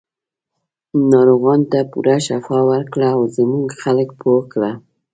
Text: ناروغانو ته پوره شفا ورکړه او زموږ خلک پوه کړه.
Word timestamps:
ناروغانو 1.11 1.69
ته 1.71 1.79
پوره 1.91 2.17
شفا 2.27 2.59
ورکړه 2.71 3.07
او 3.15 3.21
زموږ 3.37 3.67
خلک 3.81 4.09
پوه 4.21 4.41
کړه. 4.53 4.71